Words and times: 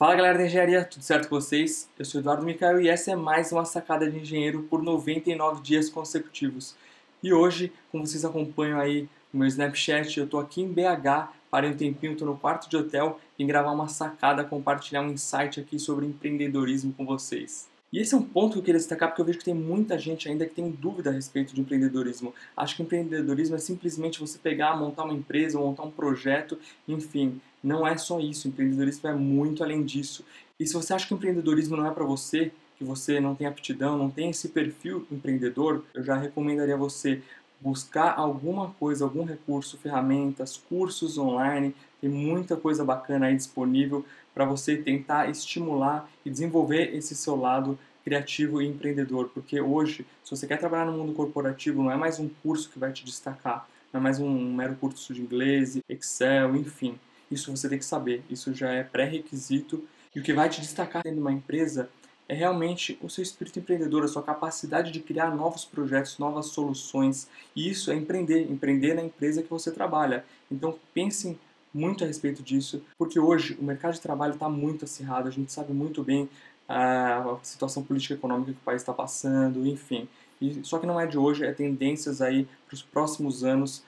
Fala 0.00 0.14
galera 0.14 0.38
da 0.38 0.46
engenharia, 0.46 0.82
tudo 0.82 1.02
certo 1.02 1.28
com 1.28 1.38
vocês? 1.38 1.86
Eu 1.98 2.06
sou 2.06 2.22
Eduardo 2.22 2.42
Micael 2.42 2.80
e 2.80 2.88
essa 2.88 3.10
é 3.10 3.14
mais 3.14 3.52
uma 3.52 3.66
sacada 3.66 4.10
de 4.10 4.18
engenheiro 4.18 4.62
por 4.62 4.82
99 4.82 5.60
dias 5.60 5.90
consecutivos. 5.90 6.74
E 7.22 7.34
hoje, 7.34 7.70
como 7.92 8.06
vocês 8.06 8.24
acompanham 8.24 8.80
aí 8.80 9.06
no 9.30 9.40
meu 9.40 9.46
Snapchat, 9.46 10.18
eu 10.18 10.24
estou 10.24 10.40
aqui 10.40 10.62
em 10.62 10.72
BH, 10.72 11.34
parei 11.50 11.68
um 11.68 11.76
tempinho, 11.76 12.14
estou 12.14 12.26
no 12.26 12.38
quarto 12.38 12.66
de 12.70 12.78
hotel 12.78 13.20
em 13.38 13.46
gravar 13.46 13.72
uma 13.72 13.88
sacada, 13.88 14.42
compartilhar 14.42 15.02
um 15.02 15.10
insight 15.10 15.60
aqui 15.60 15.78
sobre 15.78 16.06
empreendedorismo 16.06 16.94
com 16.94 17.04
vocês. 17.04 17.69
E 17.92 17.98
esse 17.98 18.14
é 18.14 18.16
um 18.16 18.22
ponto 18.22 18.52
que 18.52 18.58
eu 18.60 18.62
queria 18.62 18.78
destacar 18.78 19.08
porque 19.08 19.20
eu 19.20 19.26
vejo 19.26 19.38
que 19.38 19.44
tem 19.44 19.54
muita 19.54 19.98
gente 19.98 20.28
ainda 20.28 20.46
que 20.46 20.54
tem 20.54 20.70
dúvida 20.70 21.10
a 21.10 21.12
respeito 21.12 21.52
de 21.52 21.60
empreendedorismo. 21.60 22.32
Acho 22.56 22.76
que 22.76 22.82
empreendedorismo 22.82 23.56
é 23.56 23.58
simplesmente 23.58 24.20
você 24.20 24.38
pegar, 24.38 24.76
montar 24.76 25.02
uma 25.02 25.12
empresa, 25.12 25.58
montar 25.58 25.82
um 25.82 25.90
projeto, 25.90 26.56
enfim. 26.86 27.40
Não 27.62 27.84
é 27.84 27.96
só 27.96 28.20
isso, 28.20 28.46
empreendedorismo 28.46 29.08
é 29.08 29.14
muito 29.14 29.64
além 29.64 29.84
disso. 29.84 30.24
E 30.58 30.66
se 30.66 30.72
você 30.74 30.94
acha 30.94 31.08
que 31.08 31.14
empreendedorismo 31.14 31.76
não 31.76 31.86
é 31.86 31.90
para 31.90 32.04
você, 32.04 32.52
que 32.78 32.84
você 32.84 33.18
não 33.18 33.34
tem 33.34 33.46
aptidão, 33.46 33.98
não 33.98 34.08
tem 34.08 34.30
esse 34.30 34.50
perfil 34.50 35.04
empreendedor, 35.10 35.84
eu 35.92 36.04
já 36.04 36.16
recomendaria 36.16 36.76
você 36.76 37.20
buscar 37.60 38.14
alguma 38.16 38.70
coisa, 38.70 39.04
algum 39.04 39.24
recurso, 39.24 39.76
ferramentas, 39.76 40.56
cursos 40.56 41.18
online, 41.18 41.74
tem 42.00 42.08
muita 42.08 42.56
coisa 42.56 42.84
bacana 42.84 43.26
aí 43.26 43.36
disponível 43.36 44.04
para 44.32 44.44
você 44.44 44.76
tentar 44.76 45.28
estimular 45.28 46.08
e 46.24 46.30
desenvolver 46.30 46.96
esse 46.96 47.14
seu 47.14 47.36
lado 47.36 47.78
criativo 48.10 48.60
e 48.60 48.66
empreendedor, 48.66 49.30
porque 49.32 49.60
hoje, 49.60 50.04
se 50.24 50.30
você 50.32 50.44
quer 50.44 50.58
trabalhar 50.58 50.86
no 50.86 50.98
mundo 50.98 51.12
corporativo, 51.12 51.80
não 51.80 51.92
é 51.92 51.96
mais 51.96 52.18
um 52.18 52.28
curso 52.42 52.68
que 52.68 52.76
vai 52.76 52.92
te 52.92 53.04
destacar, 53.04 53.68
não 53.92 54.00
é 54.00 54.02
mais 54.02 54.18
um 54.18 54.52
mero 54.52 54.74
curso 54.74 55.14
de 55.14 55.22
inglês, 55.22 55.78
Excel, 55.88 56.56
enfim. 56.56 56.98
Isso 57.30 57.54
você 57.56 57.68
tem 57.68 57.78
que 57.78 57.84
saber, 57.84 58.24
isso 58.28 58.52
já 58.52 58.72
é 58.72 58.82
pré-requisito. 58.82 59.84
E 60.12 60.18
o 60.18 60.24
que 60.24 60.32
vai 60.32 60.48
te 60.48 60.60
destacar 60.60 61.04
dentro 61.04 61.18
de 61.18 61.20
uma 61.20 61.32
empresa 61.32 61.88
é 62.28 62.34
realmente 62.34 62.98
o 63.00 63.08
seu 63.08 63.22
espírito 63.22 63.60
empreendedor, 63.60 64.02
a 64.02 64.08
sua 64.08 64.24
capacidade 64.24 64.90
de 64.90 64.98
criar 64.98 65.32
novos 65.32 65.64
projetos, 65.64 66.18
novas 66.18 66.46
soluções. 66.46 67.28
E 67.54 67.70
isso 67.70 67.92
é 67.92 67.94
empreender, 67.94 68.50
empreender 68.50 68.94
na 68.94 69.04
empresa 69.04 69.40
que 69.40 69.50
você 69.50 69.70
trabalha. 69.70 70.24
Então 70.50 70.76
pense 70.92 71.38
muito 71.72 72.02
a 72.02 72.08
respeito 72.08 72.42
disso, 72.42 72.82
porque 72.98 73.20
hoje 73.20 73.56
o 73.60 73.64
mercado 73.64 73.94
de 73.94 74.00
trabalho 74.00 74.34
está 74.34 74.48
muito 74.48 74.84
acirrado, 74.84 75.28
a 75.28 75.30
gente 75.30 75.52
sabe 75.52 75.72
muito 75.72 76.02
bem 76.02 76.28
a 76.72 77.38
situação 77.42 77.82
política 77.82 78.14
e 78.14 78.16
econômica 78.16 78.52
que 78.52 78.58
o 78.58 78.64
país 78.64 78.82
está 78.82 78.92
passando, 78.92 79.66
enfim. 79.66 80.08
E, 80.40 80.60
só 80.62 80.78
que 80.78 80.86
não 80.86 81.00
é 81.00 81.06
de 81.06 81.18
hoje, 81.18 81.44
é 81.44 81.52
tendências 81.52 82.22
aí 82.22 82.46
para 82.66 82.74
os 82.74 82.82
próximos 82.82 83.44
anos. 83.44 83.82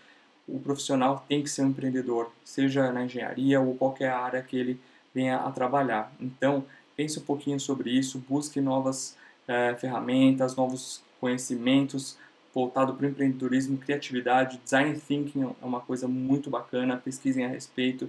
O 0.48 0.58
profissional 0.58 1.24
tem 1.28 1.42
que 1.42 1.48
ser 1.48 1.62
um 1.62 1.68
empreendedor, 1.68 2.30
seja 2.44 2.92
na 2.92 3.04
engenharia 3.04 3.60
ou 3.60 3.74
qualquer 3.74 4.10
área 4.10 4.42
que 4.42 4.56
ele 4.56 4.80
venha 5.14 5.36
a 5.36 5.50
trabalhar. 5.50 6.12
Então, 6.20 6.64
pense 6.96 7.18
um 7.18 7.22
pouquinho 7.22 7.60
sobre 7.60 7.90
isso, 7.90 8.22
busque 8.28 8.60
novas 8.60 9.16
é, 9.46 9.74
ferramentas, 9.74 10.56
novos 10.56 11.02
conhecimentos 11.20 12.18
voltado 12.54 12.94
para 12.94 13.06
o 13.06 13.08
empreendedorismo, 13.08 13.78
criatividade, 13.78 14.60
design 14.62 14.98
thinking 14.98 15.42
é 15.42 15.64
uma 15.64 15.80
coisa 15.80 16.06
muito 16.06 16.50
bacana, 16.50 16.96
pesquisem 16.96 17.44
a 17.44 17.48
respeito, 17.48 18.08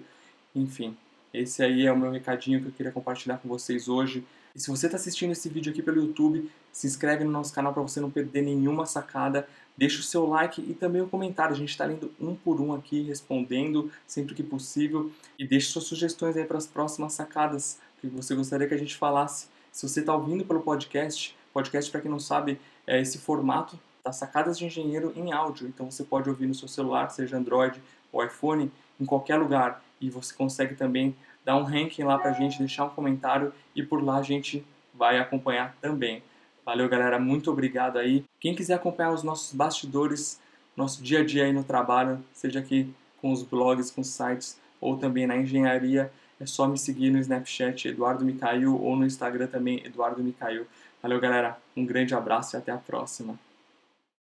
enfim. 0.54 0.96
Esse 1.34 1.64
aí 1.64 1.88
é 1.88 1.92
o 1.92 1.98
meu 1.98 2.12
recadinho 2.12 2.62
que 2.62 2.68
eu 2.68 2.72
queria 2.72 2.92
compartilhar 2.92 3.38
com 3.38 3.50
vocês 3.50 3.88
hoje. 3.88 4.24
E 4.56 4.60
se 4.60 4.70
você 4.70 4.86
está 4.86 4.98
assistindo 4.98 5.32
esse 5.32 5.50
vídeo 5.50 5.72
aqui 5.72 5.82
pelo 5.82 6.00
YouTube, 6.00 6.48
se 6.72 6.86
inscreve 6.86 7.24
no 7.24 7.32
nosso 7.32 7.52
canal 7.52 7.74
para 7.74 7.82
você 7.82 8.00
não 8.00 8.12
perder 8.12 8.44
nenhuma 8.44 8.86
sacada. 8.86 9.48
Deixa 9.76 10.00
o 10.00 10.04
seu 10.04 10.28
like 10.28 10.62
e 10.62 10.76
também 10.76 11.02
o 11.02 11.08
comentário. 11.08 11.56
A 11.56 11.58
gente 11.58 11.70
está 11.70 11.86
lendo 11.86 12.12
um 12.20 12.36
por 12.36 12.62
um 12.62 12.72
aqui, 12.72 13.02
respondendo 13.02 13.92
sempre 14.06 14.36
que 14.36 14.44
possível. 14.44 15.12
E 15.40 15.48
deixe 15.48 15.72
suas 15.72 15.86
sugestões 15.86 16.38
aí 16.38 16.46
para 16.46 16.60
as 16.60 16.68
próximas 16.68 17.14
sacadas 17.14 17.80
que 18.00 18.06
você 18.06 18.36
gostaria 18.36 18.68
que 18.68 18.76
a 18.76 18.78
gente 18.78 18.96
falasse. 18.96 19.48
Se 19.72 19.88
você 19.88 20.02
está 20.02 20.14
ouvindo 20.14 20.46
pelo 20.46 20.62
podcast, 20.62 21.36
podcast 21.52 21.90
para 21.90 22.02
quem 22.02 22.12
não 22.12 22.20
sabe 22.20 22.60
é 22.86 23.02
esse 23.02 23.18
formato 23.18 23.80
das 24.06 24.18
sacadas 24.18 24.60
de 24.60 24.66
engenheiro 24.66 25.12
em 25.16 25.32
áudio. 25.32 25.68
Então 25.68 25.90
você 25.90 26.04
pode 26.04 26.30
ouvir 26.30 26.46
no 26.46 26.54
seu 26.54 26.68
celular, 26.68 27.10
seja 27.10 27.38
Android 27.38 27.82
ou 28.12 28.24
iPhone, 28.24 28.72
em 29.00 29.06
qualquer 29.06 29.38
lugar. 29.38 29.84
E 30.00 30.10
você 30.10 30.34
consegue 30.34 30.76
também 30.76 31.16
dar 31.46 31.58
um 31.58 31.64
ranking 31.64 32.04
lá 32.04 32.18
para 32.18 32.32
a 32.32 32.34
gente, 32.34 32.60
deixar 32.60 32.86
um 32.86 32.90
comentário 32.90 33.54
e 33.76 33.84
por 33.84 34.04
lá 34.04 34.18
a 34.18 34.24
gente 34.24 34.66
vai 34.94 35.18
acompanhar 35.20 35.76
também. 35.82 36.24
Valeu, 36.66 36.88
galera. 36.88 37.20
Muito 37.20 37.52
obrigado 37.52 37.98
aí. 37.98 38.24
Quem 38.40 38.56
quiser 38.56 38.76
acompanhar 38.76 39.12
os 39.12 39.24
nossos 39.24 39.54
bastidores, 39.54 40.40
nosso 40.76 41.04
dia 41.04 41.20
a 41.20 41.26
dia 41.26 41.46
aí 41.46 41.54
no 41.54 41.64
trabalho, 41.64 42.24
seja 42.34 42.60
aqui 42.60 42.94
com 43.22 43.32
os 43.32 43.44
blogs, 43.44 43.92
com 43.92 44.02
os 44.02 44.08
sites 44.08 44.58
ou 44.80 44.98
também 44.98 45.26
na 45.26 45.38
engenharia, 45.38 46.12
é 46.40 46.46
só 46.46 46.68
me 46.68 46.78
seguir 46.78 47.10
no 47.10 47.20
Snapchat 47.20 47.88
Eduardo 47.88 48.26
Micail 48.26 48.82
ou 48.82 48.96
no 48.96 49.06
Instagram 49.06 49.48
também 49.48 49.82
Eduardo 49.86 50.22
Micail. 50.22 50.66
Valeu, 51.02 51.20
galera. 51.20 51.58
Um 51.76 51.86
grande 51.86 52.14
abraço 52.14 52.56
e 52.56 52.58
até 52.58 52.72
a 52.72 52.78
próxima. 52.78 53.38